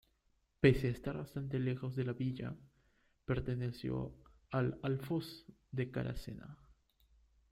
[0.61, 2.55] Pese a estar bastante lejos de la Villa,
[3.23, 4.15] perteneció
[4.49, 6.57] al Alfoz de Caracena.